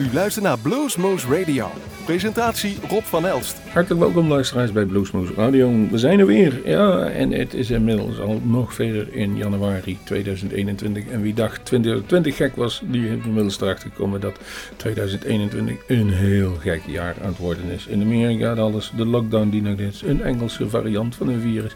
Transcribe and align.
U 0.00 0.12
luistert 0.12 0.44
naar 0.44 0.58
Bluesmoose 0.58 1.38
Radio. 1.38 1.70
Presentatie 2.04 2.78
Rob 2.88 3.02
van 3.02 3.26
Elst. 3.26 3.56
Hartelijk 3.72 4.00
welkom 4.00 4.28
luisteraars 4.28 4.72
bij 4.72 4.84
Bluesmoose 4.84 5.34
Radio. 5.34 5.70
We 5.90 5.98
zijn 5.98 6.18
er 6.18 6.26
weer. 6.26 6.68
Ja, 6.68 7.08
en 7.08 7.32
het 7.32 7.54
is 7.54 7.70
inmiddels 7.70 8.20
al 8.20 8.40
nog 8.44 8.74
verder 8.74 9.14
in 9.14 9.36
januari 9.36 9.98
2021. 10.04 11.06
En 11.06 11.22
wie 11.22 11.34
dacht 11.34 11.64
2020 11.64 12.36
gek 12.36 12.56
was, 12.56 12.82
die 12.84 13.08
heeft 13.08 13.24
inmiddels 13.24 13.60
erachter 13.60 13.90
gekomen 13.90 14.20
dat 14.20 14.38
2021 14.76 15.76
een 15.86 16.10
heel 16.10 16.54
gek 16.60 16.82
jaar 16.86 17.14
aan 17.22 17.28
het 17.28 17.38
worden 17.38 17.70
is. 17.70 17.86
In 17.86 18.02
Amerika 18.02 18.52
alles, 18.52 18.92
de 18.96 19.06
lockdown 19.06 19.48
die 19.48 19.62
nog 19.62 19.78
is, 19.78 20.02
een 20.02 20.22
Engelse 20.22 20.68
variant 20.68 21.14
van 21.14 21.28
een 21.28 21.40
virus. 21.40 21.74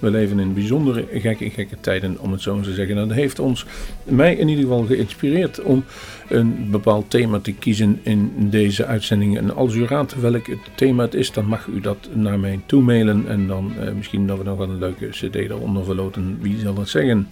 We 0.00 0.10
leven 0.10 0.38
in 0.38 0.54
bijzondere 0.54 1.06
gekke, 1.12 1.50
gekke 1.50 1.76
tijden, 1.80 2.18
om 2.18 2.32
het 2.32 2.42
zo 2.42 2.60
te 2.60 2.74
zeggen. 2.74 2.98
En 2.98 3.08
dat 3.08 3.16
heeft 3.16 3.38
ons, 3.38 3.66
mij 4.04 4.34
in 4.34 4.48
ieder 4.48 4.64
geval, 4.64 4.84
geïnspireerd 4.84 5.62
om 5.62 5.84
een 6.28 6.70
bepaald 6.70 7.10
thema 7.10 7.38
te 7.40 7.52
kiezen 7.52 8.00
in 8.02 8.32
deze 8.36 8.86
uitzending. 8.86 9.36
En 9.36 9.54
als 9.54 9.74
u 9.74 9.86
raadt 9.86 10.20
welk 10.20 10.46
thema 10.74 11.02
het 11.02 11.14
is, 11.14 11.32
dan 11.32 11.44
mag 11.44 11.66
u 11.66 11.80
dat 11.80 12.08
naar 12.12 12.38
mij 12.38 12.60
toe 12.66 12.82
mailen. 12.82 13.28
En 13.28 13.46
dan 13.46 13.72
eh, 13.78 13.92
misschien 13.92 14.26
dat 14.26 14.38
we 14.38 14.44
nog 14.44 14.58
een 14.58 14.78
leuke 14.78 15.08
cd 15.08 15.34
eronder 15.34 15.84
verloten. 15.84 16.38
Wie 16.40 16.58
zal 16.58 16.76
het 16.76 16.88
zeggen? 16.88 17.28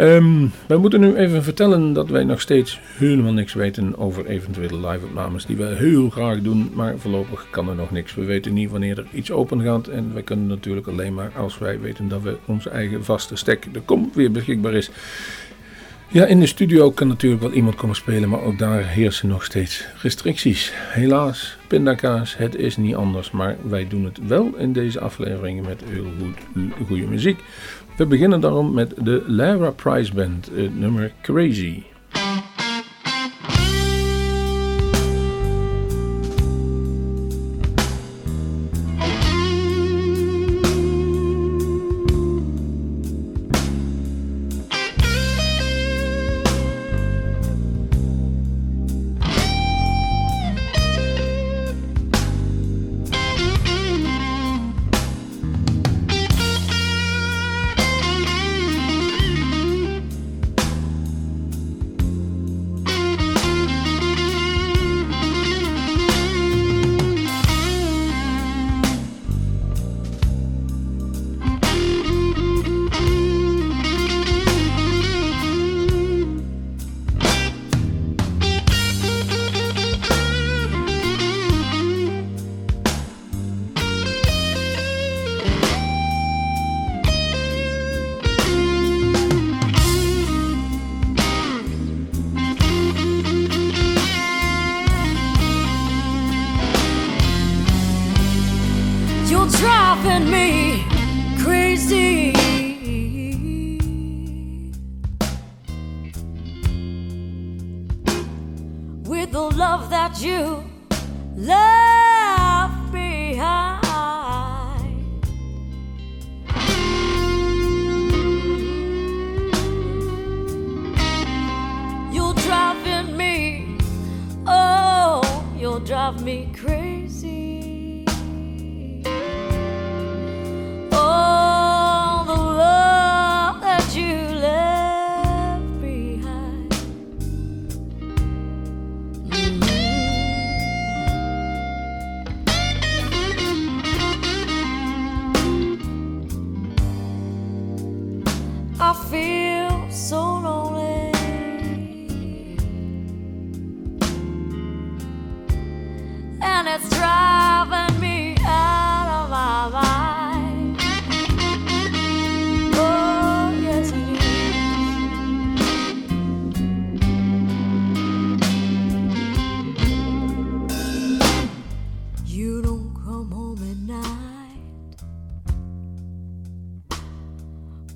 Um, 0.00 0.52
wij 0.66 0.76
moeten 0.76 1.00
nu 1.00 1.14
even 1.14 1.42
vertellen 1.42 1.92
dat 1.92 2.08
wij 2.08 2.24
nog 2.24 2.40
steeds 2.40 2.80
helemaal 2.96 3.32
niks 3.32 3.54
weten 3.54 3.98
over 3.98 4.26
eventuele 4.26 4.88
live-opnames 4.88 5.46
die 5.46 5.56
we 5.56 5.64
heel 5.64 6.10
graag 6.10 6.42
doen, 6.42 6.70
maar 6.74 6.98
voorlopig 6.98 7.46
kan 7.50 7.68
er 7.68 7.74
nog 7.74 7.90
niks. 7.90 8.14
We 8.14 8.24
weten 8.24 8.52
niet 8.52 8.70
wanneer 8.70 8.98
er 8.98 9.06
iets 9.12 9.30
open 9.30 9.62
gaat 9.62 9.88
en 9.88 10.12
wij 10.12 10.22
kunnen 10.22 10.46
natuurlijk 10.46 10.86
alleen 10.86 11.14
maar 11.14 11.32
als 11.36 11.58
wij 11.58 11.80
weten 11.80 12.08
dat 12.08 12.22
we 12.22 12.36
onze 12.44 12.70
eigen 12.70 13.04
vaste 13.04 13.36
stek, 13.36 13.66
de 13.72 13.80
kom, 13.80 14.10
weer 14.14 14.30
beschikbaar 14.30 14.74
is. 14.74 14.90
Ja, 16.10 16.26
in 16.26 16.40
de 16.40 16.46
studio 16.46 16.90
kan 16.90 17.08
natuurlijk 17.08 17.42
wel 17.42 17.52
iemand 17.52 17.74
komen 17.74 17.96
spelen, 17.96 18.28
maar 18.28 18.42
ook 18.42 18.58
daar 18.58 18.86
heersen 18.86 19.28
nog 19.28 19.44
steeds 19.44 19.84
restricties. 20.02 20.72
Helaas, 20.74 21.56
pindakaas, 21.66 22.36
het 22.36 22.54
is 22.54 22.76
niet 22.76 22.94
anders, 22.94 23.30
maar 23.30 23.56
wij 23.62 23.88
doen 23.88 24.04
het 24.04 24.18
wel 24.26 24.54
in 24.56 24.72
deze 24.72 25.00
afleveringen 25.00 25.64
met 25.64 25.82
heel 25.88 26.06
goed, 26.20 26.64
goede 26.86 27.06
muziek. 27.06 27.40
We 27.98 28.06
beginnen 28.06 28.40
daarom 28.40 28.74
met 28.74 28.94
de 29.04 29.24
Lara 29.26 29.70
Prize 29.70 30.14
Band, 30.14 30.50
het 30.54 30.78
nummer 30.78 31.12
Crazy. 31.22 31.82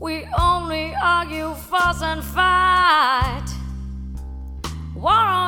We 0.02 0.26
only 0.36 0.92
argue, 1.00 1.54
fuss, 1.54 2.02
and 2.02 2.24
fight. 2.24 3.46
War 4.96 5.41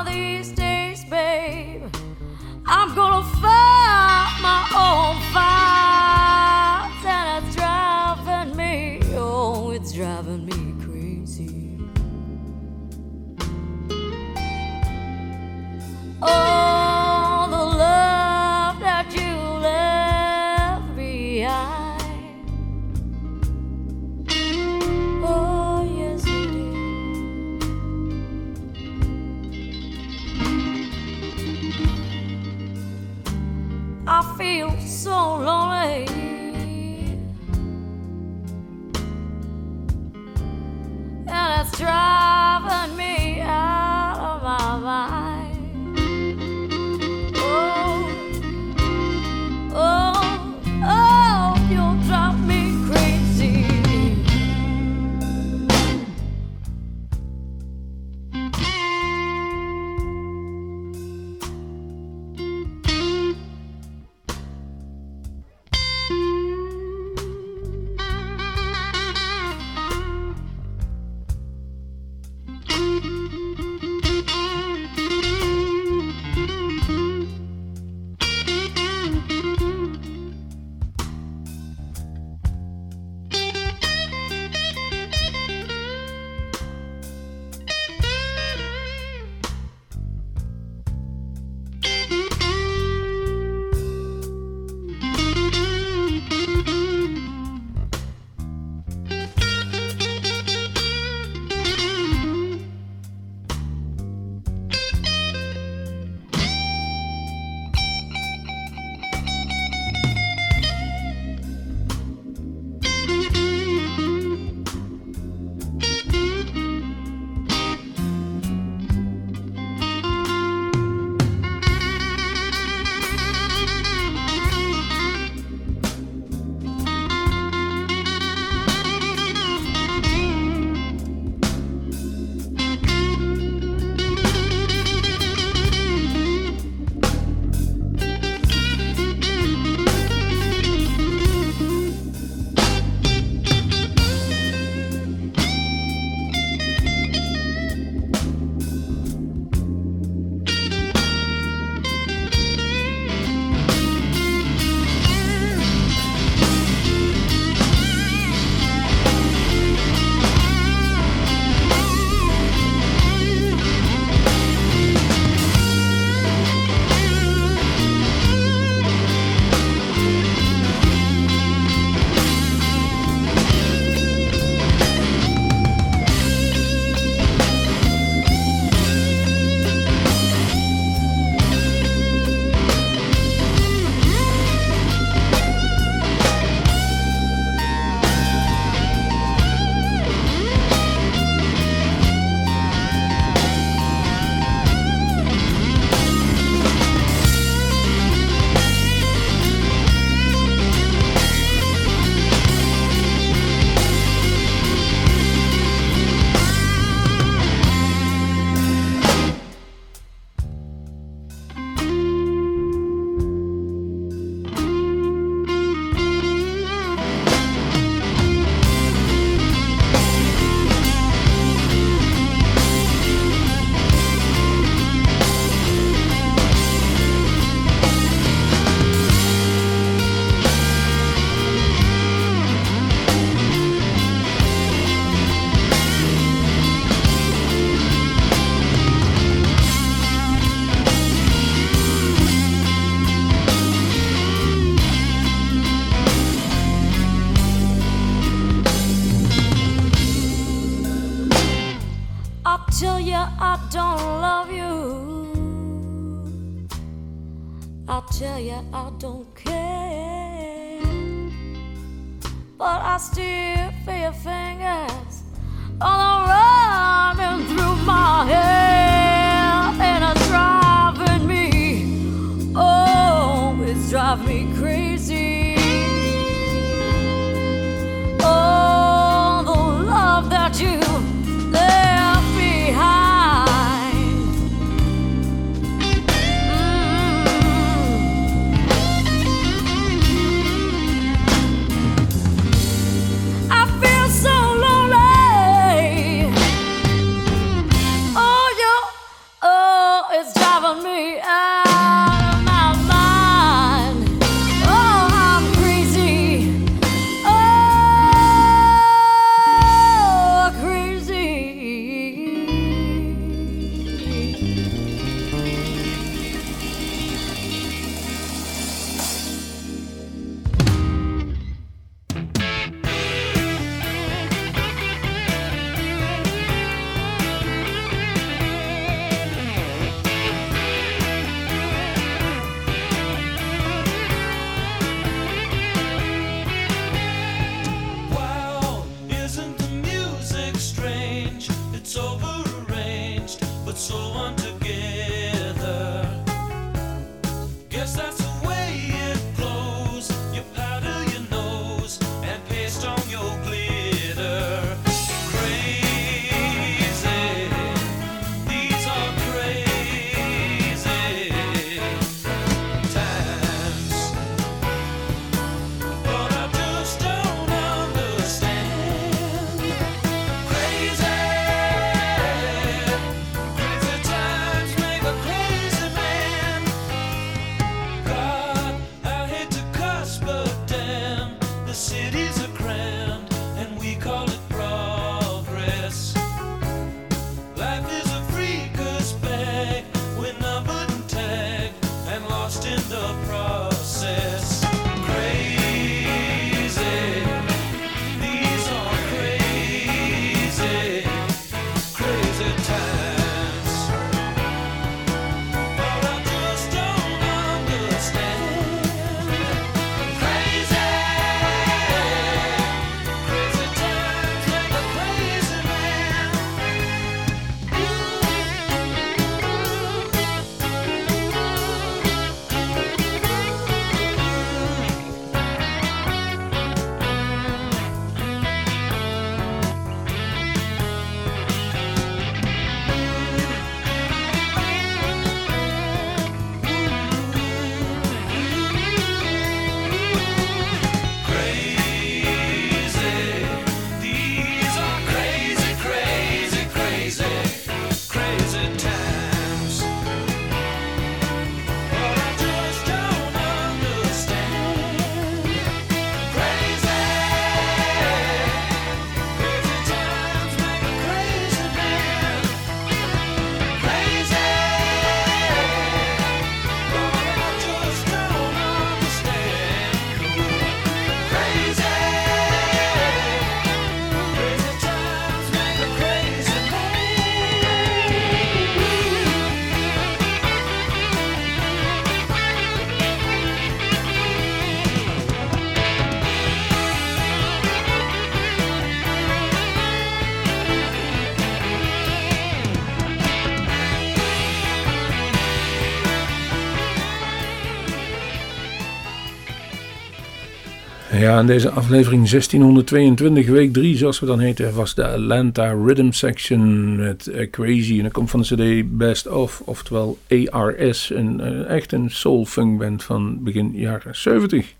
In 501.41 501.47
deze 501.47 501.71
aflevering 501.71 502.29
1622, 502.29 503.47
week 503.47 503.73
3, 503.73 503.97
zoals 503.97 504.21
we 504.21 504.27
dan 504.27 504.39
heten, 504.39 504.75
was 504.75 504.95
de 504.95 505.07
Atlanta 505.07 505.73
Rhythm 505.85 506.11
Section 506.11 506.97
met 506.97 507.27
eh, 507.27 507.51
Crazy. 507.51 507.97
En 507.97 508.03
dat 508.03 508.13
komt 508.13 508.31
van 508.31 508.43
de 508.43 508.83
CD 508.83 508.97
Best 508.97 509.29
Of, 509.29 509.63
oftewel 509.65 510.19
ARS. 510.51 511.11
Een, 511.11 511.41
eh, 511.41 511.69
echt 511.77 511.93
een 511.93 512.11
soul 512.11 512.45
funk 512.45 512.79
band 512.79 513.05
van 513.05 513.43
begin 513.43 513.71
jaren 513.75 514.17
70. 514.17 514.75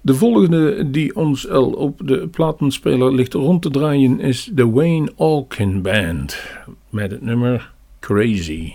De 0.00 0.14
volgende 0.14 0.90
die 0.90 1.16
ons 1.16 1.48
al 1.48 1.70
op 1.70 2.00
de 2.04 2.28
platenspeler 2.28 3.14
ligt 3.14 3.34
rond 3.34 3.62
te 3.62 3.70
draaien 3.70 4.20
is 4.20 4.50
de 4.52 4.70
Wayne 4.70 5.12
Alkin 5.16 5.82
Band 5.82 6.42
met 6.90 7.10
het 7.10 7.22
nummer 7.22 7.72
Crazy. 8.00 8.72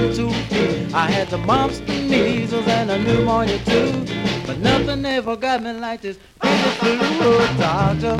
On 0.00 0.08
my 0.08 0.08
own 0.08 0.14
two 0.14 0.30
feet. 0.48 0.94
I 0.94 1.10
had 1.10 1.28
the 1.28 1.38
mumps, 1.38 1.80
the 1.80 2.00
measles, 2.08 2.66
and 2.66 2.90
the 2.90 2.98
pneumonia 2.98 3.58
too. 3.64 4.04
But 4.46 4.58
nothing 4.58 5.04
ever 5.04 5.36
got 5.36 5.62
me 5.62 5.72
like 5.72 6.00
this. 6.00 6.18
Crazy 6.38 6.70
flu, 6.80 7.38
doctor. 7.58 8.16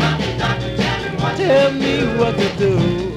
Tell 1.36 1.72
me 1.72 2.18
what 2.18 2.36
to 2.36 2.56
do. 2.58 3.09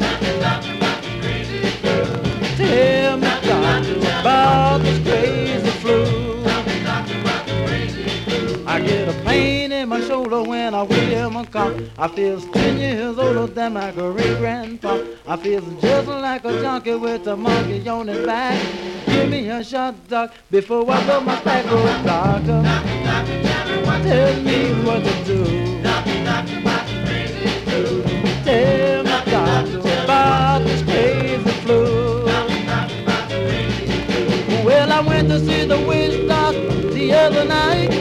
Shoulder 10.34 10.50
when 10.50 10.74
I 10.74 10.86
hear 10.86 11.30
my 11.30 11.46
cough. 11.46 11.80
I 11.98 12.08
feel 12.08 12.42
ten 12.42 12.78
years 12.78 13.18
older 13.18 13.48
than 13.48 13.74
my 13.74 13.92
great 13.92 14.38
grandpa. 14.38 15.00
I 15.28 15.38
feel 15.38 15.62
just 15.80 16.08
like 16.08 16.46
a 16.46 16.62
junkie 16.62 16.96
with 16.96 17.28
a 17.28 17.36
monkey 17.36 17.88
on 17.88 18.08
his 18.08 18.26
back. 18.26 18.60
Give 19.06 19.30
me 19.30 19.50
a 19.50 19.64
shot, 19.64 19.96
doc, 20.08 20.34
before 20.50 20.90
I 20.90 21.06
go 21.06 21.22
my 21.22 21.42
back, 21.44 21.66
oh 21.68 22.04
doctor. 22.06 22.62
Tell 24.04 24.42
me 24.42 24.74
what 24.86 25.04
to 25.04 25.24
do. 25.24 25.40
Tell 28.44 29.04
me, 29.04 29.14
about 30.04 30.60
this 30.64 30.82
crazy 30.84 31.52
flu. 31.64 32.26
Well, 34.66 34.92
I 34.92 35.00
went 35.02 35.30
to 35.30 35.40
see 35.40 35.66
the 35.66 35.80
witch 35.88 36.28
doctor 36.28 36.90
the 36.92 37.14
other 37.14 37.46
night, 37.46 37.93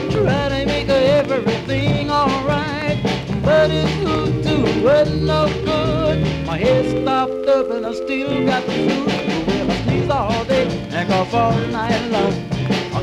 wasn't 4.83 5.23
no 5.23 5.47
good. 5.65 6.47
My 6.47 6.59
head 6.59 6.85
stopped 7.03 7.47
up 7.47 7.71
and 7.71 7.87
I 7.87 7.95
still 7.95 8.45
got 8.47 8.67
the 8.67 8.73
flu. 8.73 9.07
Well, 9.47 9.71
I 9.71 9.75
sneeze 9.85 10.11
all 10.11 10.45
day 10.45 10.67
and 10.91 11.09
cough 11.09 11.35
all 11.35 11.57
night 11.69 12.11
long. 12.11 12.53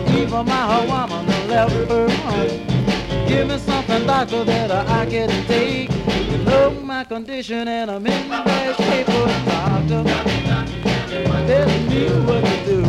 Even 0.09 0.45
my 0.45 0.85
woman 0.85 1.25
left 1.47 1.73
her 1.89 2.09
home. 2.09 3.27
Give 3.27 3.47
me 3.47 3.57
something, 3.57 4.05
doctor, 4.05 4.43
that 4.43 4.71
I 4.71 5.05
can 5.05 5.29
take. 5.45 5.89
You 6.29 6.37
know 6.39 6.71
my 6.71 7.03
condition 7.05 7.67
and 7.67 7.89
I'm 7.89 8.05
in 8.05 8.29
bad 8.29 8.75
shape, 8.75 9.07
oh, 9.09 9.27
doctor. 9.45 10.03
Tell 11.47 11.69
me 11.89 12.09
what 12.25 12.43
to 12.43 12.65
do. 12.65 12.79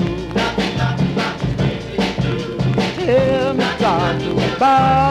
Tell 2.96 3.54
me, 3.54 3.64
doctor, 3.78 4.56
about 4.56 5.09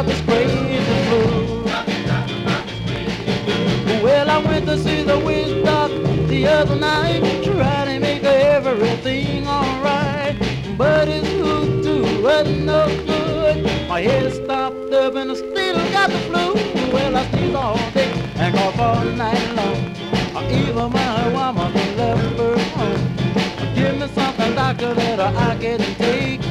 other 6.70 6.80
night, 6.80 7.44
trying 7.44 7.88
to 7.88 8.00
make 8.00 8.24
everything 8.24 9.48
alright. 9.48 10.36
But 10.78 11.08
his 11.08 11.28
hoodoo 11.28 12.22
wasn't 12.22 12.66
no 12.66 12.88
good. 13.06 13.64
My 13.88 14.02
head 14.02 14.32
stopped 14.34 14.94
up 14.94 15.16
and 15.16 15.32
I 15.32 15.36
still 15.36 15.92
got 15.92 16.10
the 16.10 16.20
flu. 16.20 16.54
Well, 16.94 17.18
I 17.18 17.26
sneeze 17.32 17.56
all 17.56 17.78
day 17.92 18.12
and 18.36 18.56
cough 18.56 18.80
all 18.80 19.04
night 19.04 19.56
long. 19.56 19.96
Even 20.52 20.92
my 20.92 21.28
woman 21.34 21.74
left 21.98 22.38
her 22.38 22.58
home. 22.76 23.76
Give 23.76 23.98
me 24.00 24.08
something, 24.08 24.56
doctor, 24.56 24.94
that 24.94 25.20
I 25.20 25.58
can 25.58 25.80
take. 25.96 26.42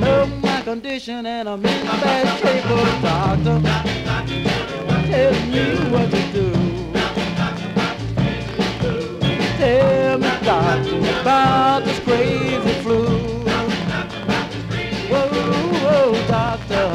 Know 0.00 0.26
my 0.42 0.62
condition 0.62 1.26
and 1.26 1.48
I'm 1.48 1.64
in 1.64 1.86
bad 1.86 2.38
shape, 2.40 2.64
oh 2.66 3.00
doctor. 3.02 3.60
Tell 5.08 5.32
me 5.48 5.90
what 5.90 6.10
to 6.10 6.32
do. 6.32 6.81
Tell 9.72 10.18
me, 10.18 10.28
doctor, 10.44 10.98
about 11.22 11.84
this 11.86 11.98
crazy 12.00 12.74
flu. 12.82 13.06
Whoa, 15.08 15.28
whoa, 15.80 16.12
doctor, 16.28 16.88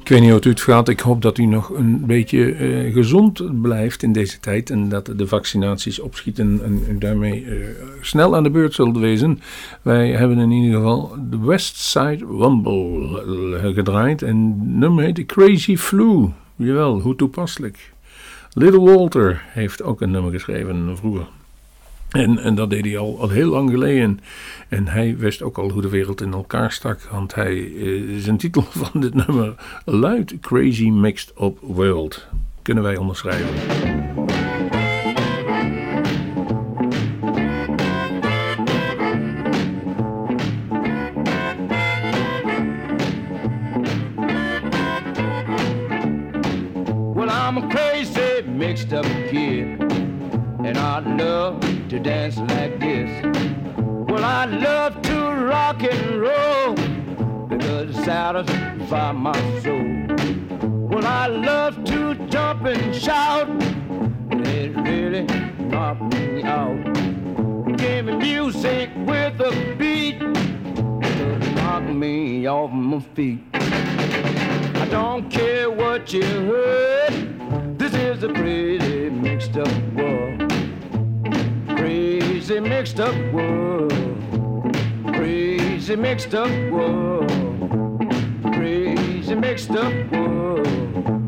Ik 0.00 0.12
weet 0.12 0.20
niet 0.20 0.28
hoe 0.28 0.38
het 0.38 0.44
u 0.44 0.50
het 0.50 0.60
gaat. 0.60 0.88
Ik 0.88 1.00
hoop 1.00 1.22
dat 1.22 1.38
u 1.38 1.44
nog 1.44 1.68
een 1.70 2.06
beetje 2.06 2.52
eh, 2.52 2.92
gezond 2.92 3.60
blijft 3.62 4.02
in 4.02 4.12
deze 4.12 4.40
tijd. 4.40 4.70
En 4.70 4.88
dat 4.88 5.12
de 5.16 5.26
vaccinaties 5.26 5.98
opschieten 5.98 6.60
en 6.88 6.98
daarmee 6.98 7.44
eh, 7.44 7.54
snel 8.00 8.36
aan 8.36 8.42
de 8.42 8.50
beurt 8.50 8.74
zult 8.74 8.98
wezen. 8.98 9.40
Wij 9.82 10.10
hebben 10.10 10.38
in 10.38 10.50
ieder 10.50 10.76
geval 10.76 11.16
de 11.30 11.38
West 11.38 11.76
Side 11.76 12.24
Rumble 12.26 13.72
gedraaid. 13.74 14.22
En 14.22 14.56
nummer 14.78 15.04
heet 15.04 15.14
The 15.14 15.24
Crazy 15.24 15.76
Flu. 15.76 16.28
Jawel, 16.56 17.00
hoe 17.00 17.16
toepasselijk. 17.16 17.92
Little 18.52 18.80
Walter 18.80 19.42
heeft 19.46 19.82
ook 19.82 20.00
een 20.00 20.10
nummer 20.10 20.32
geschreven 20.32 20.96
vroeger. 20.96 21.26
En, 22.16 22.38
en 22.38 22.54
dat 22.54 22.70
deed 22.70 22.84
hij 22.84 22.98
al, 22.98 23.20
al 23.20 23.28
heel 23.28 23.50
lang 23.50 23.70
geleden. 23.70 24.20
En 24.68 24.86
hij 24.86 25.16
wist 25.16 25.42
ook 25.42 25.58
al 25.58 25.70
hoe 25.70 25.82
de 25.82 25.88
wereld 25.88 26.20
in 26.20 26.32
elkaar 26.32 26.72
stak. 26.72 27.00
Want 27.10 27.34
hij, 27.34 27.72
eh, 27.76 28.02
zijn 28.18 28.36
titel 28.36 28.62
van 28.82 29.00
dit 29.00 29.14
nummer 29.14 29.54
luidt 29.84 30.40
Crazy 30.40 30.88
Mixed 30.88 31.32
Up 31.40 31.58
World. 31.60 32.26
Kunnen 32.62 32.82
wij 32.82 32.96
onderschrijven. 32.96 33.46
Well, 47.14 47.28
I'm 47.28 47.68
crazy, 47.68 48.42
mixed 48.46 48.92
up 48.92 49.06
kid, 49.30 49.85
and 50.66 50.78
I 50.78 50.98
love 50.98 51.60
to 51.88 52.00
dance 52.00 52.38
like 52.38 52.80
this. 52.80 53.08
Well, 54.10 54.24
I 54.24 54.46
love 54.46 55.00
to 55.02 55.16
rock 55.46 55.80
and 55.84 56.20
roll 56.20 56.74
because 57.46 57.96
it 57.96 58.04
satisfies 58.04 59.14
my 59.14 59.60
soul. 59.60 59.86
Well, 60.90 61.06
I 61.06 61.28
love 61.28 61.84
to 61.84 62.14
jump 62.26 62.64
and 62.64 62.92
shout, 62.92 63.48
and 63.48 64.44
it 64.44 64.74
really 64.76 65.22
knocked 65.70 66.02
me 66.14 66.42
out. 66.42 66.82
Give 67.76 68.06
me 68.06 68.16
music 68.16 68.90
with 68.96 69.40
a 69.40 69.74
beat 69.78 70.18
to 70.18 71.38
knock 71.54 71.84
me 71.84 72.48
off 72.48 72.72
my 72.72 72.98
feet. 73.14 73.38
I 73.54 74.88
don't 74.90 75.30
care 75.30 75.70
what 75.70 76.12
you 76.12 76.24
heard. 76.24 77.78
This 77.78 77.94
is 77.94 78.24
a 78.24 78.28
pretty 78.30 79.10
mixed 79.10 79.56
up 79.56 79.68
world 79.94 80.45
crazy 82.46 82.60
mixed 82.60 83.00
up 83.00 83.32
world. 83.32 83.92
Crazy 85.16 85.96
mixed 85.96 86.32
up 86.32 86.48
world. 86.70 87.28
Crazy 88.54 89.34
mixed 89.34 89.72
up 89.72 89.92
world. 90.12 90.68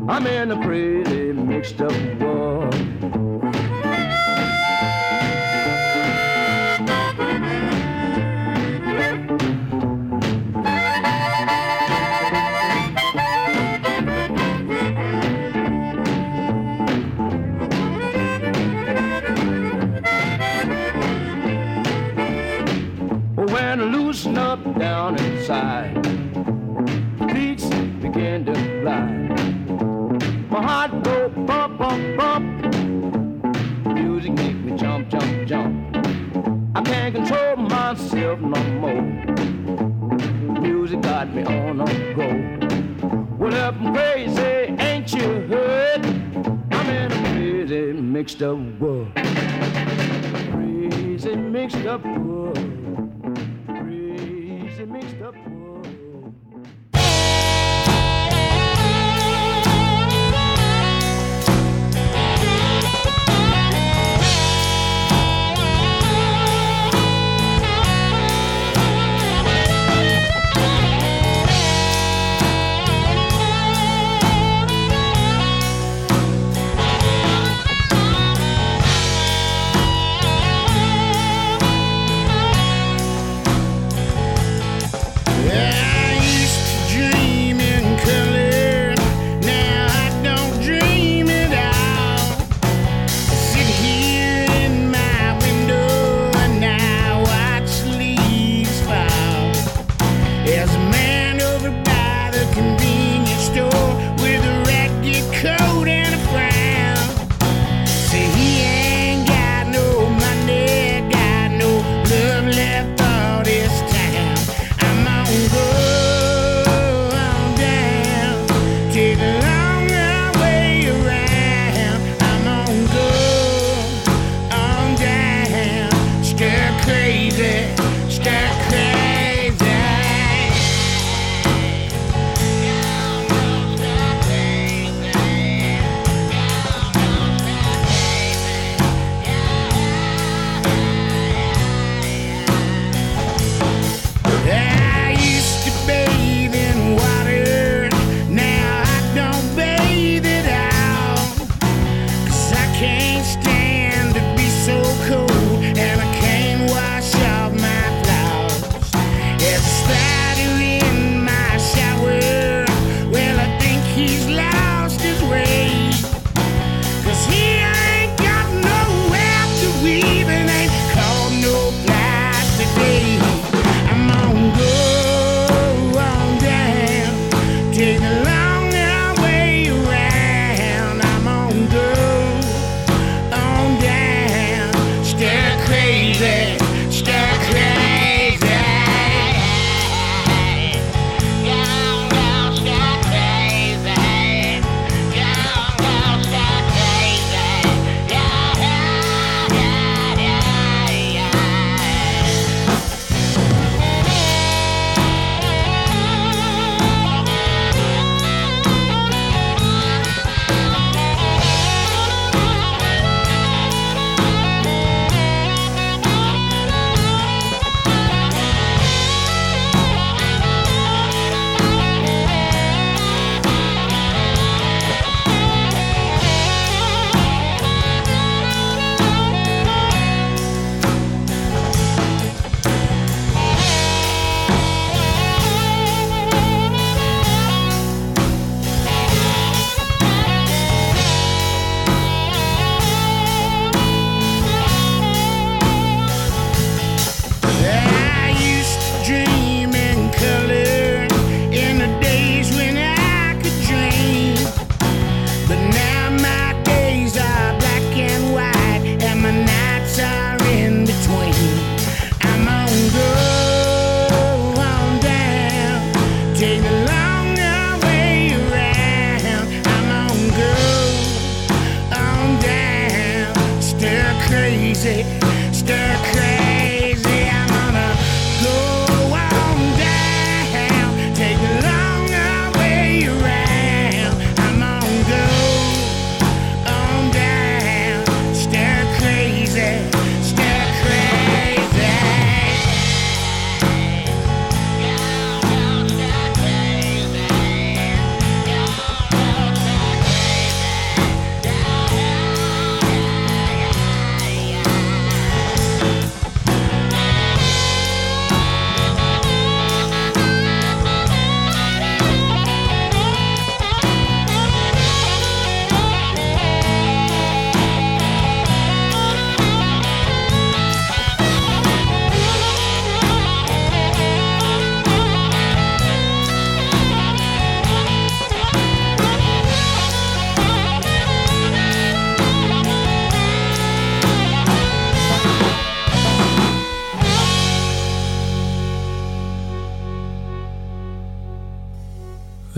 I'm 0.09 0.25
in 0.27 0.51
a 0.51 0.63
crazy 0.63 1.33
mixed 1.33 1.81
up 1.81 1.91
world. 2.21 3.18
down 24.79 25.19
inside. 25.19 25.93
beats 27.33 27.65
began 28.01 28.45
to 28.45 28.55
fly. 28.79 29.03
My 30.49 30.63
heart 30.63 31.03
go 31.03 31.27
bump, 31.27 31.77
bump, 31.77 32.17
bump. 32.17 32.75
Music 33.93 34.31
make 34.31 34.55
me 34.55 34.77
jump, 34.77 35.09
jump, 35.09 35.47
jump. 35.47 35.97
I 36.75 36.81
can't 36.81 37.13
control 37.13 37.57
myself 37.57 38.39
no 38.39 38.63
more. 38.79 39.01
Music 40.61 41.01
got 41.01 41.33
me 41.35 41.43
on 41.43 41.81
a 41.81 42.13
go. 42.15 42.29
What 43.35 43.53
up 43.55 43.75
crazy, 43.93 44.41
ain't 44.79 45.11
you 45.11 45.41
heard? 45.49 46.05
I'm 46.71 46.89
in 46.89 47.11
a 47.11 47.15
crazy 47.33 47.91
mixed 47.91 48.41
up 48.41 48.57
world. 48.79 49.11
Crazy 50.53 51.35
mixed 51.35 51.85
up 51.85 52.05
world. 52.05 52.68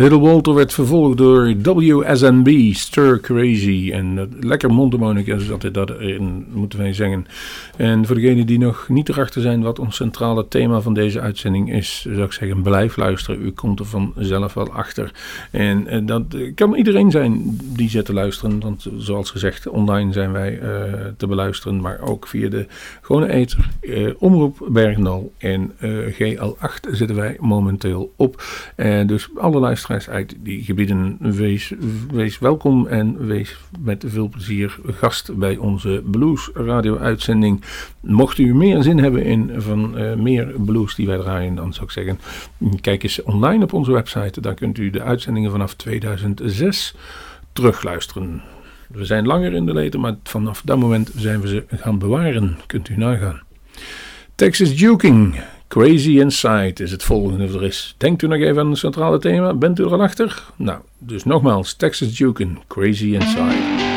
Little 0.02 0.20
Walter 0.20 0.54
werd 0.54 0.74
vervolgd 0.74 1.18
door 1.18 1.56
WSNB, 1.56 2.74
Stir 2.74 3.20
Crazy. 3.20 3.90
En 3.94 4.18
uh, 4.18 4.24
lekker 4.40 4.74
mondharmonica 4.74 5.38
zat 5.38 5.64
er 5.64 5.72
daarin, 5.72 6.46
moeten 6.52 6.80
wij 6.80 6.94
zeggen. 6.94 7.28
En 7.78 8.06
voor 8.06 8.16
degenen 8.16 8.46
die 8.46 8.60
nog 8.60 8.90
niet 8.90 9.10
erachter 9.10 9.42
zijn 9.42 9.62
wat 9.62 9.80
ons 9.80 9.96
centrale 9.96 10.48
thema 10.48 10.82
van 10.82 10.94
deze 10.94 11.20
uitzending 11.20 11.74
is, 11.74 12.06
zou 12.10 12.24
ik 12.24 12.32
zeggen, 12.32 12.62
blijf 12.62 12.98
luisteren. 12.98 13.46
U 13.46 13.52
komt 13.52 13.80
er 13.80 13.86
vanzelf 13.86 14.54
wel 14.54 14.72
achter. 14.72 15.12
En 15.52 15.96
uh, 15.96 16.08
dat 16.08 16.24
kan 16.56 16.76
iedereen 16.76 17.12
zijn 17.12 17.60
die 17.76 17.90
zit 17.90 18.06
te 18.06 18.14
luisteren. 18.14 18.60
Want 18.60 18.88
zoals 18.98 19.30
gezegd, 19.30 19.68
online 19.68 20.14
zijn 20.14 20.32
wij 20.32 20.60
uh, 20.62 20.94
te 21.18 21.28
beluisteren. 21.28 21.82
Maar 21.82 22.00
ook 22.00 22.28
via 22.28 22.50
de 22.50 22.66
gewone 23.02 23.30
ether, 23.30 23.70
Omroep 24.18 24.68
Bergendal 24.70 25.32
en 25.38 25.72
GL8 26.12 26.90
zitten 26.92 27.16
wij 27.16 27.38
momenteel 27.40 28.14
op. 28.16 28.44
dus 29.06 29.30
alle 29.36 29.60
luisteraars 29.60 29.90
uit 29.92 30.36
die 30.40 30.64
gebieden, 30.64 31.18
wees, 31.20 32.40
welkom 32.40 32.88
en 32.88 33.26
wees 33.26 33.58
met 33.80 34.04
veel 34.08 34.30
plezier 34.30 34.78
gast 34.86 35.36
bij 35.38 35.58
onze 35.58 36.04
Blues 36.06 36.50
Radio 36.54 36.98
uitzending. 36.98 37.64
Mocht 38.00 38.38
u 38.38 38.56
meer 38.56 38.84
zin 38.84 38.98
hebben 38.98 39.24
in 39.24 39.52
van 39.58 40.00
uh, 40.00 40.14
meer 40.14 40.54
blues 40.66 40.96
die 40.96 41.08
wij 41.08 41.18
draaien, 41.18 41.56
dan 41.56 41.74
zou 41.74 41.86
ik 41.86 41.92
zeggen, 41.92 42.20
kijk 42.82 43.04
eens 43.04 43.24
online 43.24 43.64
op 43.64 43.74
onze 43.74 43.92
website. 43.92 44.42
Daar 44.42 44.54
kunt 44.54 44.78
u 44.78 44.90
de 44.90 45.02
uitzendingen 45.02 45.52
vanaf 45.52 45.74
2006 45.74 46.96
terugluisteren. 47.54 48.42
We 48.88 49.06
zijn 49.06 49.26
langer 49.26 49.54
in 49.54 49.66
de 49.66 49.74
leten, 49.74 50.00
maar 50.00 50.16
vanaf 50.24 50.62
dat 50.66 50.78
moment 50.78 51.12
zijn 51.16 51.42
we 51.42 51.48
ze 51.48 51.64
gaan 51.68 52.00
bewaren. 52.00 52.58
Kunt 52.66 52.90
u 52.90 52.98
nagaan. 52.98 53.42
Texas 54.36 54.80
Juking. 54.80 55.40
Crazy 55.72 56.20
Inside 56.20 56.84
is 56.84 56.92
het 56.92 57.04
volgende 57.04 57.44
er 57.44 57.64
is. 57.64 57.96
Denkt 57.98 58.22
u 58.22 58.28
nog 58.28 58.40
even 58.40 58.62
aan 58.62 58.70
het 58.70 58.78
centrale 58.78 59.20
thema? 59.20 59.54
Bent 59.54 59.80
u 59.80 59.84
er 59.84 59.92
al 59.92 60.02
achter? 60.02 60.44
Nou, 60.56 60.80
dus 60.98 61.24
nogmaals, 61.24 61.74
Texas 61.74 62.18
Jukin, 62.18 62.60
Crazy 62.68 63.14
Inside. 63.14 63.91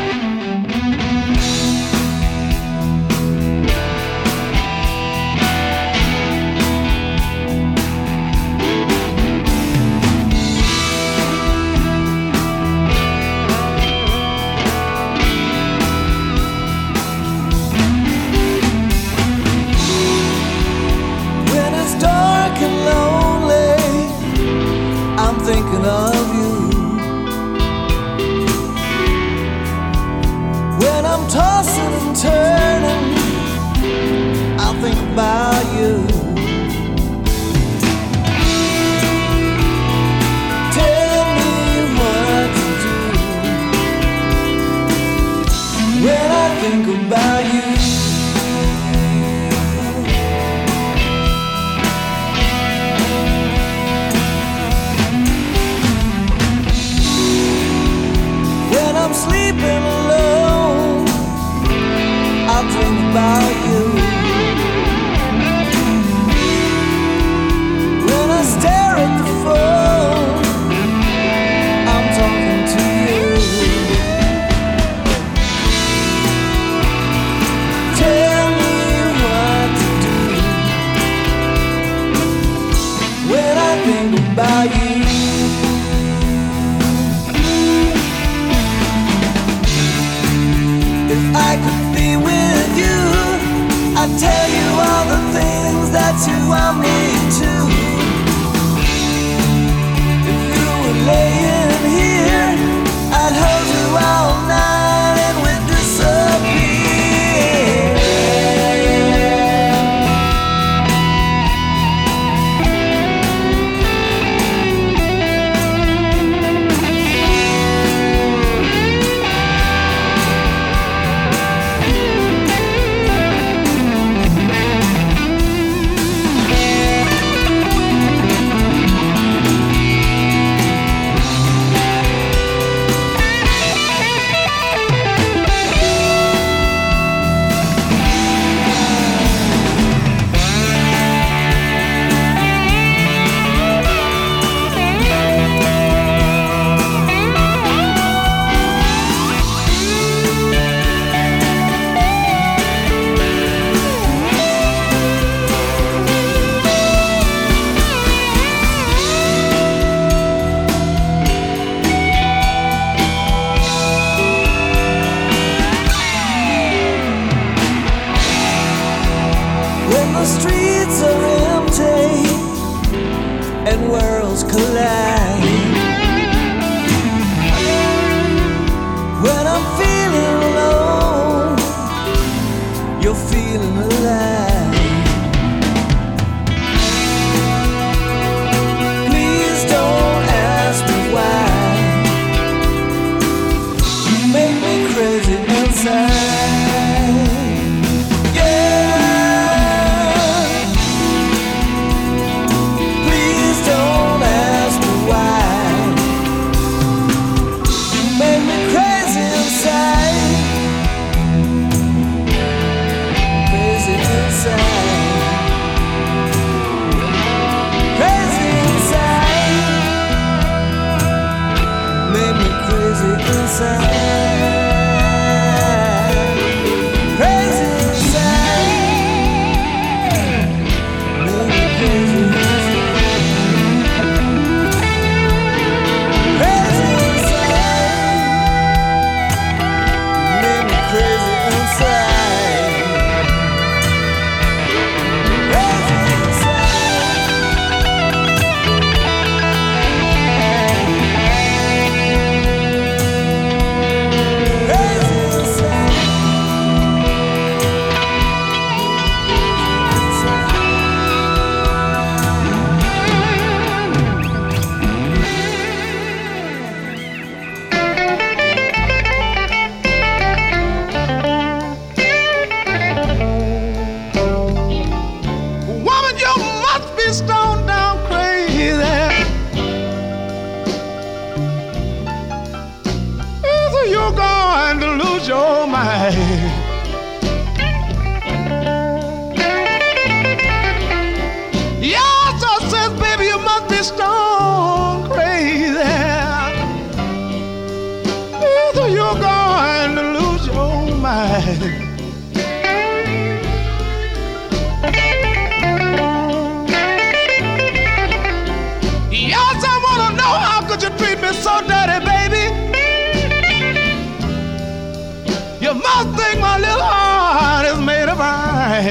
overwhelming. 96.45 96.84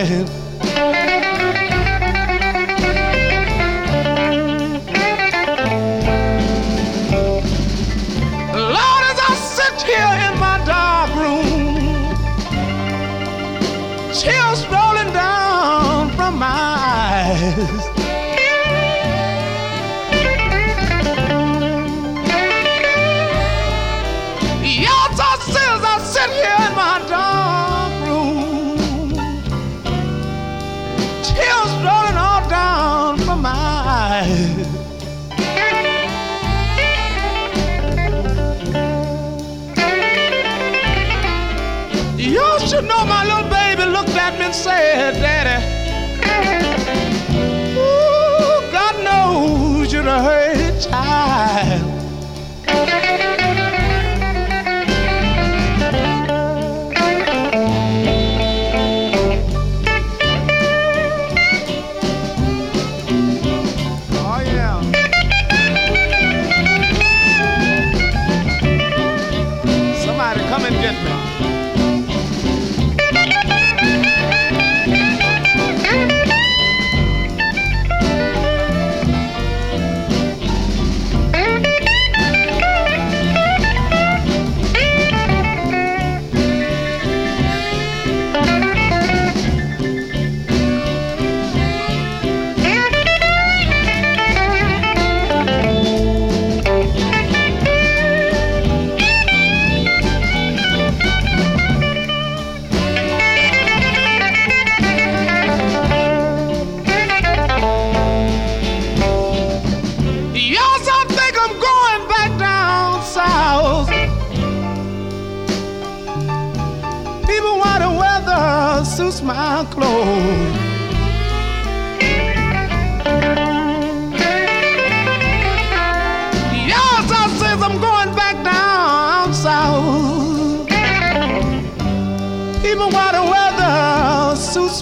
hand 0.05 0.44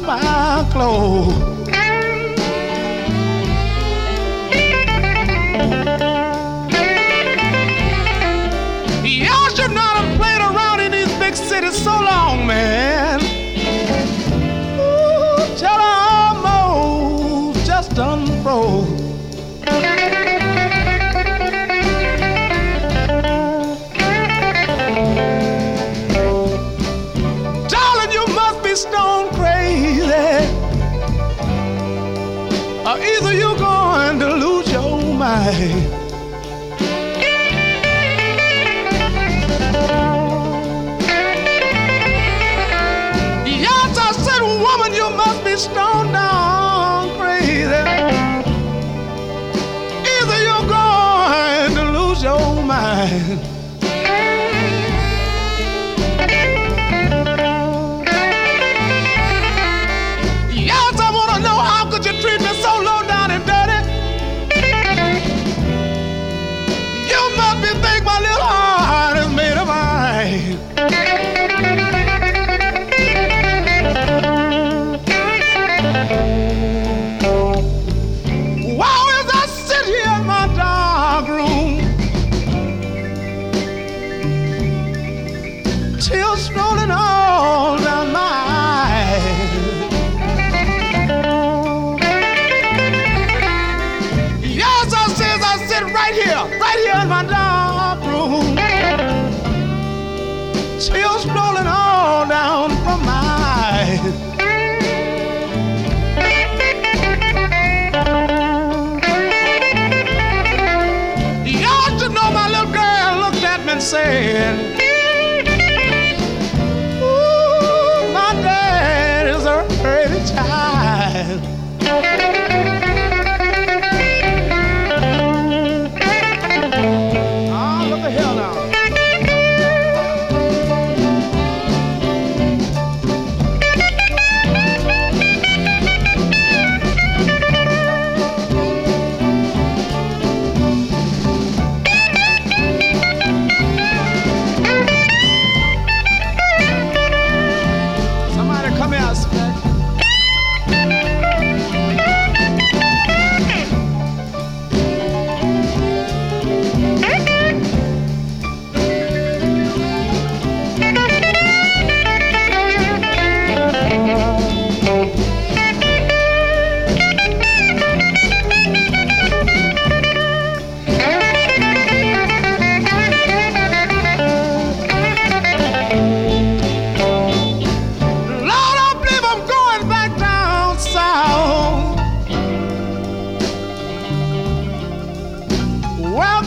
my 0.01 0.67
clothes. 0.73 1.52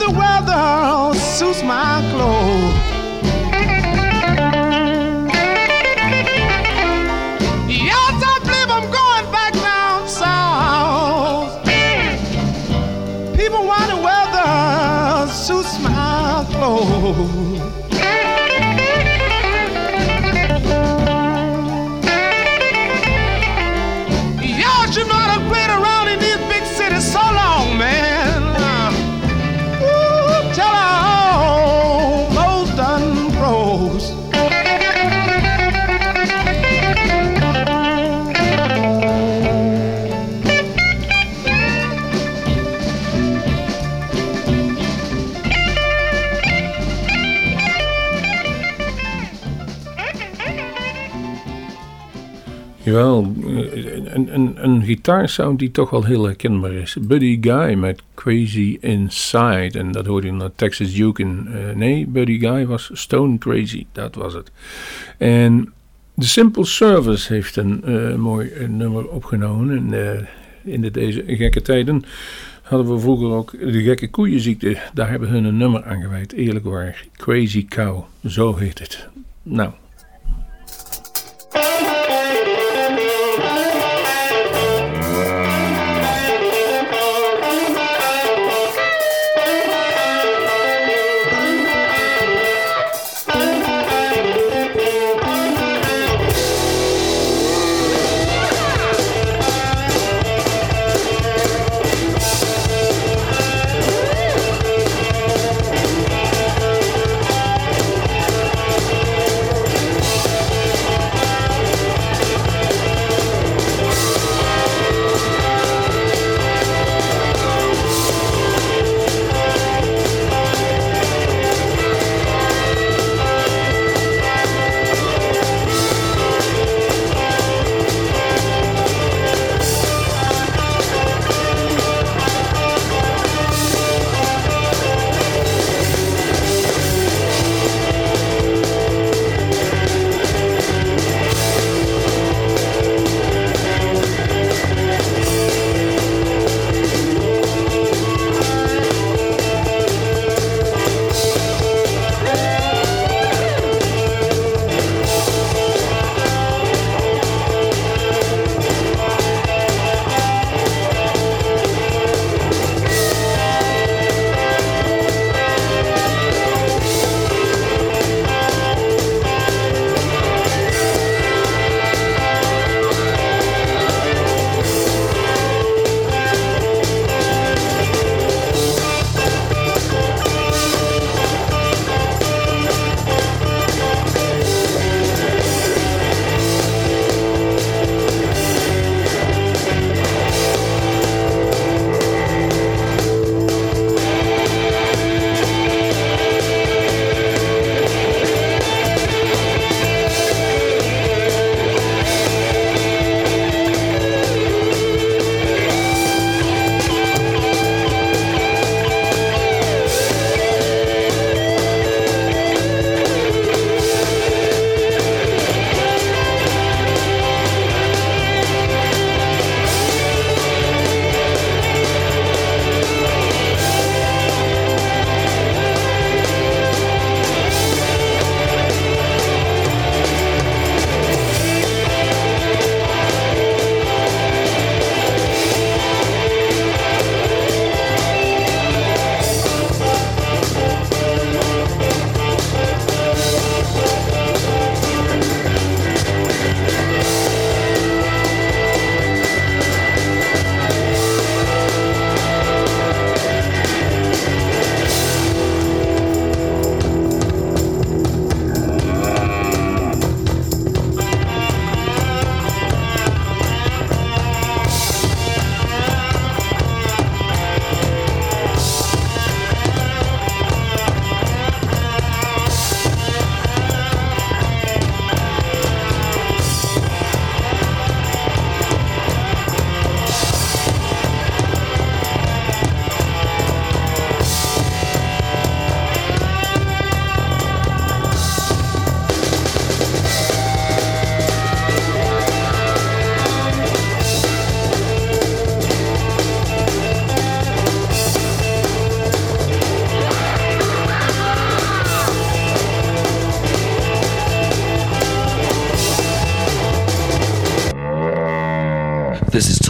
the 0.06 0.12
weather 0.12 1.18
suits 1.20 1.64
my 1.64 2.01
clothes. 2.12 2.95
Jawel, 52.96 53.34
eh, 53.46 54.14
een, 54.14 54.34
een, 54.34 54.64
een 54.64 54.84
gitaarsound 54.84 55.60
die 55.60 55.72
toch 55.72 55.89
wel 55.89 56.04
heel 56.04 56.24
herkenbaar 56.24 56.74
is. 56.74 56.98
Buddy 57.02 57.38
Guy 57.41 57.74
met 57.74 58.02
Crazy 58.14 58.78
Inside. 58.82 59.80
En 59.80 59.91
dat 59.91 60.06
hoorde 60.06 60.28
je 60.28 60.34
naar 60.34 60.50
Texas 60.56 60.93
Duke 60.93 61.22
in. 61.22 61.48
eh, 61.48 61.76
nee, 61.76 62.08
Buddy 62.08 62.39
Guy 62.39 62.66
was 62.66 62.89
Stone 62.93 63.38
Crazy, 63.38 63.86
dat 63.91 64.16
was 64.16 64.34
het. 64.34 64.52
En 65.18 65.74
The 66.20 66.28
Simple 66.28 66.66
Service 66.66 67.34
heeft 67.34 67.56
een 67.56 67.84
eh, 67.84 68.16
mooi 68.16 68.52
nummer 68.68 69.08
opgenomen. 69.10 69.93
En, 69.93 70.28
in 70.64 70.82
de, 70.82 70.91
deze 70.91 71.24
gekke 71.28 71.62
tijden 71.62 72.04
hadden 72.62 72.93
we 72.93 73.00
vroeger 73.00 73.32
ook 73.32 73.52
de 73.52 73.82
gekke 73.82 74.10
koeienziekte. 74.10 74.78
Daar 74.93 75.10
hebben 75.10 75.30
hun 75.30 75.43
een 75.43 75.58
nummer 75.58 75.84
aan 75.84 76.02
gewijd. 76.02 76.34
Eerlijk 76.34 76.66
waar, 76.66 77.06
Crazy 77.16 77.66
Cow, 77.66 78.04
zo 78.26 78.56
heet 78.56 78.80
het. 78.80 79.08
Nou, 79.43 79.72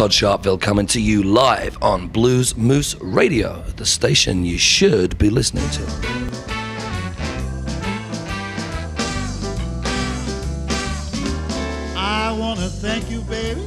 Todd 0.05 0.11
Sharpville 0.11 0.61
coming 0.61 0.85
to 0.87 1.01
you 1.01 1.23
live 1.23 1.81
on 1.81 2.07
Blues 2.07 2.55
Moose 2.55 2.93
Radio, 3.01 3.63
the 3.77 3.87
station 3.87 4.45
you 4.45 4.59
should 4.59 5.17
be 5.17 5.31
listening 5.31 5.67
to. 5.71 5.81
I 11.97 12.35
want 12.37 12.59
to 12.59 12.67
thank 12.67 13.09
you, 13.09 13.21
baby, 13.21 13.61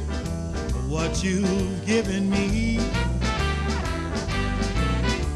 for 0.69 0.79
what 0.87 1.21
you've 1.21 1.85
given 1.85 2.29
me. 2.29 2.79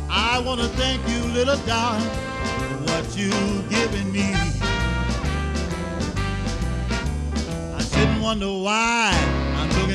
I 0.10 0.41
want 0.45 0.62
to 0.62 0.68
thank 0.68 1.06
you, 1.10 1.20
little 1.34 1.58
darling, 1.66 2.08
for 2.08 2.93
what 2.93 3.18
you've 3.18 3.70
given 3.70 4.10
me. 4.10 4.34
I 7.76 7.84
shouldn't 7.84 8.22
wonder 8.22 8.47
why 8.47 9.43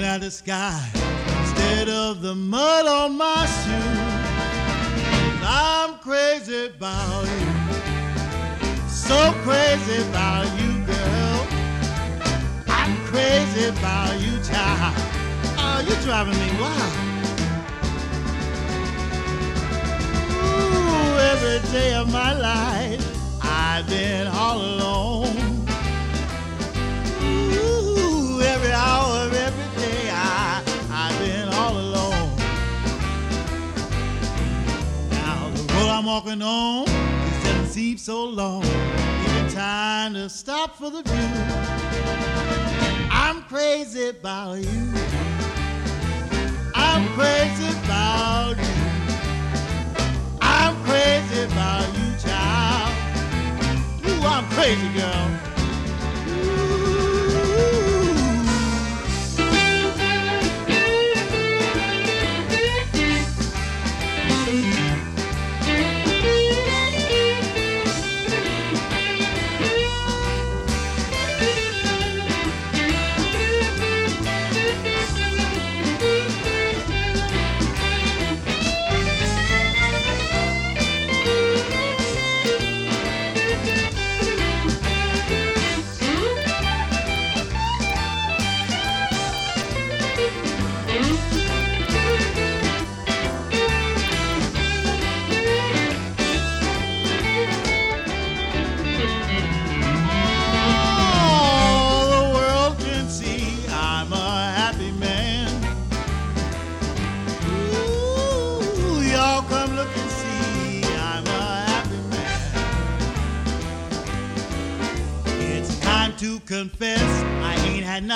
at 0.09 0.23
the 0.23 0.31
sky 0.31 0.81
instead 1.41 1.87
of 1.91 2.23
the 2.23 2.35
mud 2.35 2.87
on 2.87 3.15
my 3.19 3.45
shoes. 3.45 3.99
I'm 5.43 5.99
crazy 5.99 6.69
about 6.69 7.25
you, 7.25 7.49
so 8.89 9.35
crazy 9.45 10.01
about 10.09 10.47
you, 10.59 10.71
girl. 10.87 11.47
I'm 12.69 12.97
crazy 13.05 13.65
about 13.69 14.19
you, 14.19 14.33
child. 14.51 14.95
Oh, 15.59 15.85
you're 15.87 16.01
driving 16.01 16.39
me 16.43 16.51
wild. 16.59 16.95
Every 21.33 21.61
day 21.71 21.95
of 21.95 22.11
my 22.11 22.33
life, 22.33 23.05
I've 23.43 23.87
been 23.87 24.27
all 24.27 24.59
alone. 24.59 25.67
Ooh, 27.23 28.41
every 28.41 28.73
hour 28.73 29.28
I'm 35.99 36.05
walking 36.05 36.43
on, 36.43 36.85
it 36.85 37.43
doesn't 37.43 37.67
seem 37.71 37.99
so 37.99 38.25
long. 38.25 38.63
Even 38.65 39.51
time 39.53 40.15
to 40.15 40.29
stop 40.29 40.77
for 40.77 40.91
the 40.91 41.03
view. 41.03 41.29
I'm 43.11 43.43
crazy 43.43 44.11
about 44.11 44.59
you. 44.59 44.93
I'm 46.73 47.09
crazy 47.15 47.67
about 47.83 48.57
you. 48.59 48.65
I'm 50.41 50.77
crazy 50.85 51.43
about 51.43 51.89
you, 51.99 52.17
child. 52.23 52.95
Ooh, 54.07 54.25
I'm 54.25 54.45
crazy, 54.51 54.89
girl. 54.97 55.48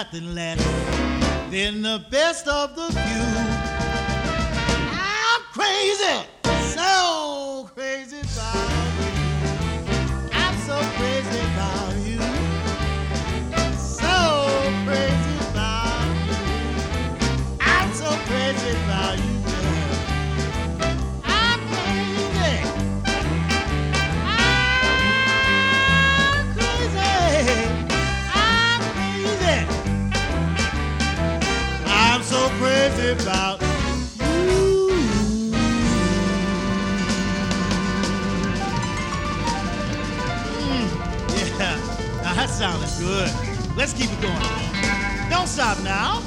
Nothing 0.02 0.34
less 0.34 0.58
than 1.52 1.80
the 1.80 2.04
best 2.10 2.48
of 2.48 2.74
the 2.74 2.88
few. 2.90 3.24
I'm 4.90 5.42
crazy, 5.52 6.26
good. 43.02 43.30
Let's 43.76 43.92
keep 43.92 44.10
it 44.10 44.20
going. 44.22 45.28
Don't 45.28 45.48
stop 45.48 45.78
now. 45.82 46.22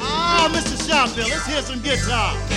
Ah, 0.00 0.48
Mr. 0.52 0.76
Sharpville, 0.86 1.28
let's 1.28 1.46
hear 1.46 1.62
some 1.62 1.80
guitar. 1.80 2.53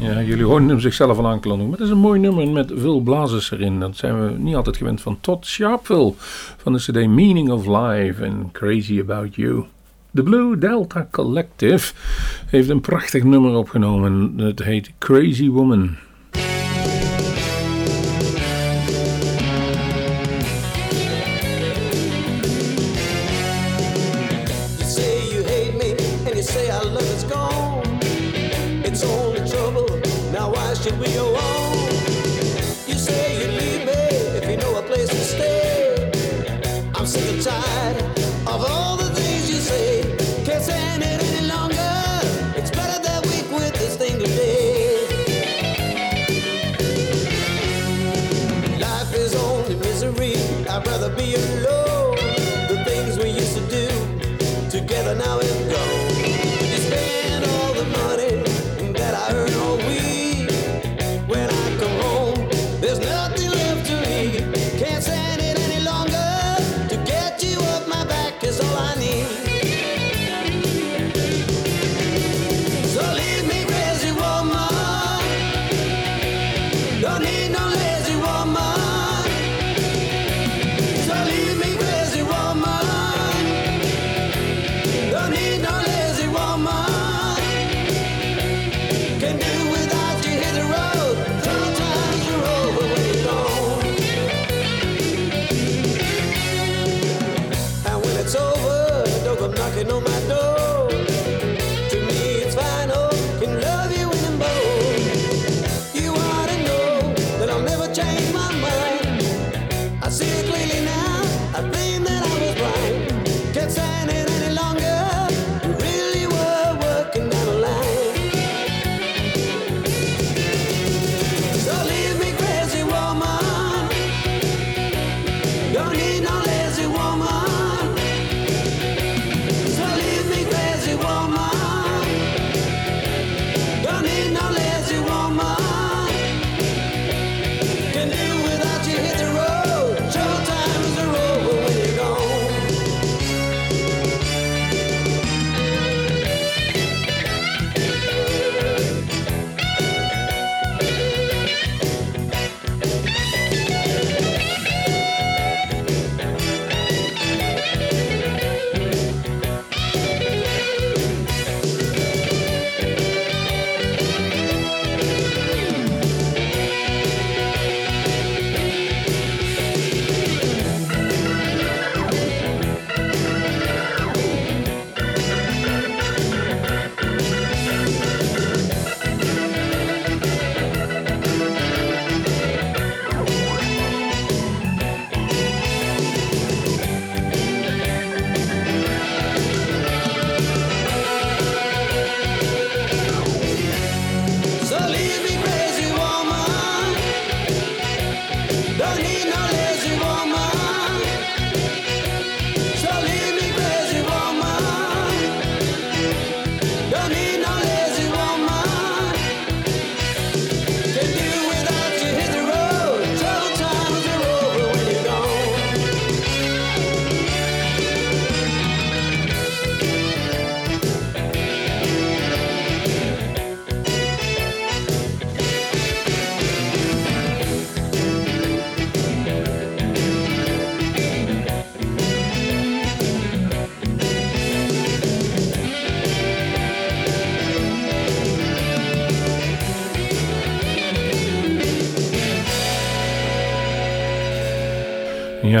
Ja, 0.00 0.22
jullie 0.22 0.44
hoorden 0.44 0.68
hem 0.68 0.80
zichzelf 0.80 1.18
al 1.18 1.26
aankondigen. 1.26 1.68
Maar 1.68 1.78
het 1.78 1.86
is 1.86 1.92
een 1.92 2.00
mooi 2.00 2.20
nummer 2.20 2.48
met 2.48 2.72
veel 2.74 3.00
blazers 3.00 3.50
erin. 3.50 3.80
Dat 3.80 3.96
zijn 3.96 4.24
we 4.24 4.38
niet 4.38 4.54
altijd 4.54 4.76
gewend 4.76 5.00
van 5.00 5.18
Todd 5.20 5.46
Sharpville. 5.46 6.12
Van 6.56 6.72
de 6.72 6.78
cd 6.78 6.94
Meaning 6.94 7.50
of 7.50 7.66
Life 7.66 8.24
en 8.24 8.48
Crazy 8.52 9.00
About 9.00 9.34
You. 9.34 9.64
De 10.10 10.22
Blue 10.22 10.58
Delta 10.58 11.08
Collective 11.10 11.92
heeft 12.46 12.68
een 12.68 12.80
prachtig 12.80 13.24
nummer 13.24 13.54
opgenomen. 13.54 14.34
Het 14.36 14.62
heet 14.62 14.90
Crazy 14.98 15.48
Woman. 15.48 15.96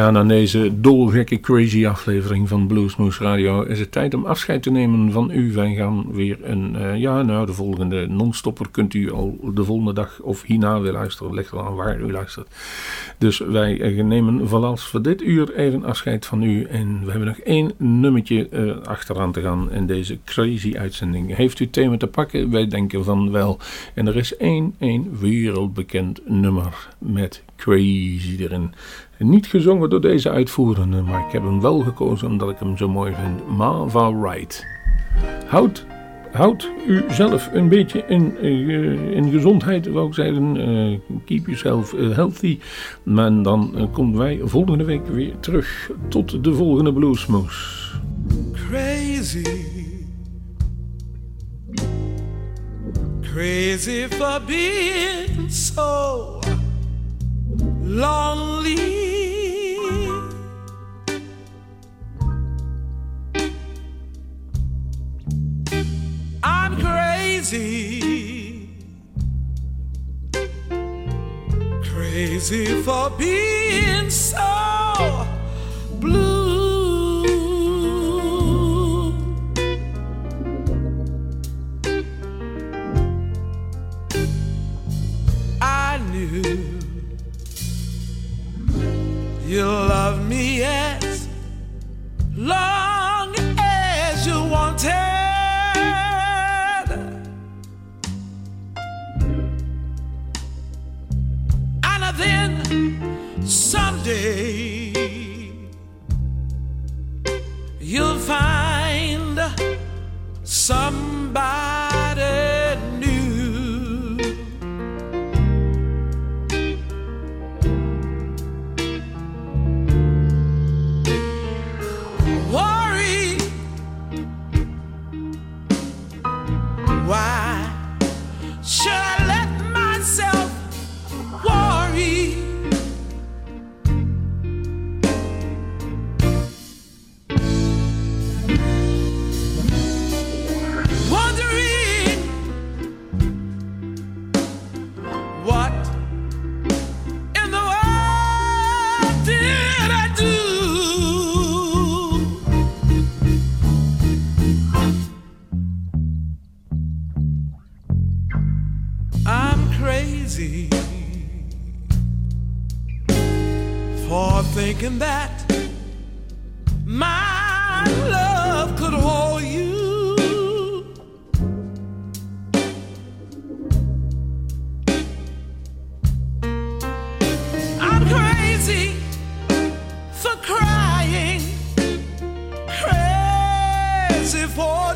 Ja, 0.00 0.10
na 0.10 0.24
deze 0.24 0.80
dolgekke 0.80 1.40
crazy 1.40 1.86
aflevering 1.86 2.48
van 2.48 2.66
Bluesmoose 2.66 3.24
Radio 3.24 3.62
is 3.62 3.78
het 3.78 3.92
tijd 3.92 4.14
om 4.14 4.24
afscheid 4.24 4.62
te 4.62 4.70
nemen 4.70 5.12
van 5.12 5.30
u. 5.30 5.52
Wij 5.52 5.74
gaan 5.74 6.12
weer 6.12 6.38
een, 6.42 6.76
eh, 6.76 6.96
ja 6.96 7.22
nou 7.22 7.46
de 7.46 7.52
volgende 7.52 8.06
non-stopper 8.06 8.70
kunt 8.70 8.94
u 8.94 9.12
al 9.12 9.38
de 9.54 9.64
volgende 9.64 9.92
dag 9.92 10.20
of 10.20 10.42
hierna 10.42 10.80
weer 10.80 10.92
luisteren. 10.92 11.34
Ligt 11.34 11.50
wel 11.50 11.66
aan 11.66 11.74
waar 11.74 12.00
u 12.00 12.12
luistert. 12.12 12.48
Dus 13.18 13.38
wij 13.38 13.80
eh, 13.80 14.04
nemen 14.04 14.48
voorals 14.48 14.88
voor 14.88 15.02
dit 15.02 15.22
uur 15.22 15.54
even 15.54 15.84
afscheid 15.84 16.26
van 16.26 16.42
u. 16.42 16.64
En 16.64 17.00
we 17.04 17.10
hebben 17.10 17.28
nog 17.28 17.38
één 17.38 17.72
nummertje 17.76 18.48
eh, 18.48 18.76
achteraan 18.82 19.32
te 19.32 19.40
gaan 19.40 19.72
in 19.72 19.86
deze 19.86 20.18
crazy 20.24 20.76
uitzending. 20.76 21.36
Heeft 21.36 21.60
u 21.60 21.70
thema 21.70 21.96
te 21.96 22.06
pakken? 22.06 22.50
Wij 22.50 22.66
denken 22.66 23.04
van 23.04 23.30
wel. 23.30 23.58
En 23.94 24.06
er 24.06 24.16
is 24.16 24.36
één, 24.36 24.74
één 24.78 25.18
wereldbekend 25.18 26.20
nummer 26.28 26.88
met 26.98 27.42
crazy 27.56 28.36
erin. 28.38 28.74
Niet 29.22 29.46
gezongen 29.46 29.90
door 29.90 30.00
deze 30.00 30.30
uitvoerende, 30.30 31.02
maar 31.02 31.26
ik 31.26 31.32
heb 31.32 31.42
hem 31.42 31.60
wel 31.60 31.80
gekozen 31.80 32.28
omdat 32.28 32.50
ik 32.50 32.58
hem 32.58 32.76
zo 32.76 32.88
mooi 32.88 33.14
vind. 33.14 33.56
Marva 33.56 34.14
Wright. 34.14 34.66
Houd, 35.46 35.86
houd 36.32 36.70
u 36.86 37.04
zelf 37.10 37.50
een 37.52 37.68
beetje 37.68 38.04
in, 38.08 38.36
eh, 38.38 39.16
in 39.16 39.30
gezondheid, 39.30 39.88
wou 39.88 40.06
ik 40.06 40.14
zeggen. 40.14 40.56
Eh, 40.56 40.98
keep 41.24 41.46
yourself 41.46 41.94
eh, 41.94 42.10
healthy. 42.10 42.58
En 43.04 43.42
dan 43.42 43.88
komen 43.92 44.18
wij 44.18 44.40
volgende 44.44 44.84
week 44.84 45.06
weer 45.06 45.40
terug. 45.40 45.90
Tot 46.08 46.44
de 46.44 46.54
volgende 46.54 46.92
Bluesmoes. 46.92 47.90
Crazy. 48.52 49.44
Crazy 53.20 54.06
for 54.08 54.40
being 54.46 55.50
so 55.50 56.38
lonely. 57.90 58.76
I'm 66.42 66.76
crazy. 66.80 68.68
Crazy 71.82 72.82
for 72.82 73.10
being 73.18 74.08
so 74.08 74.69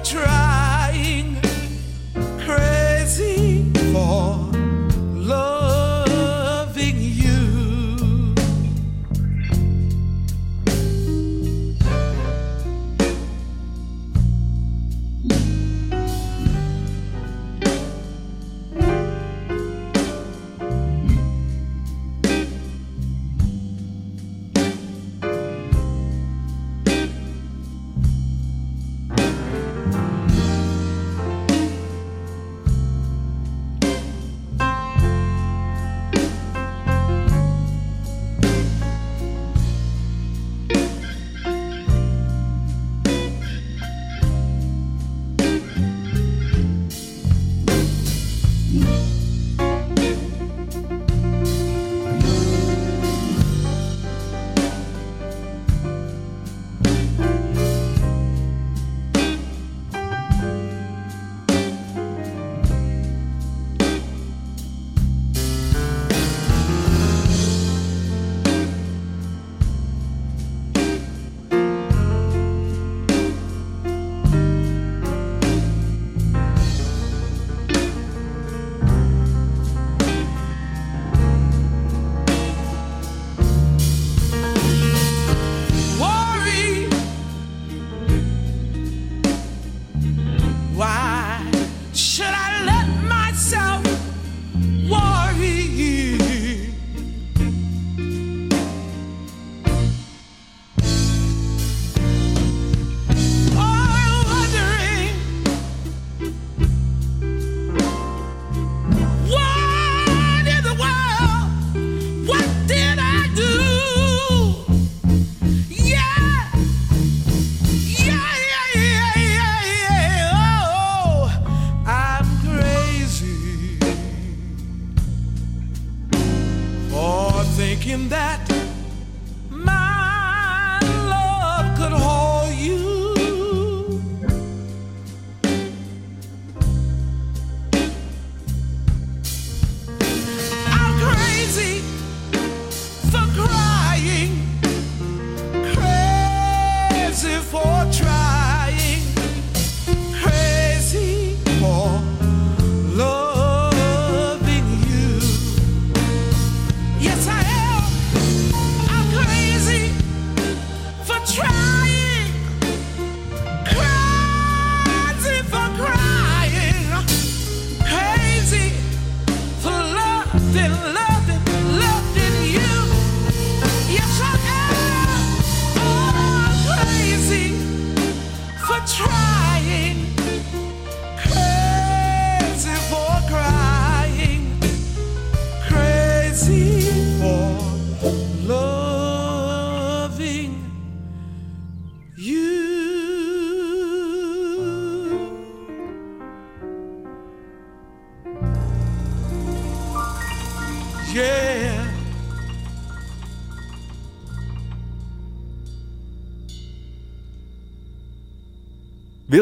try. 0.05 0.34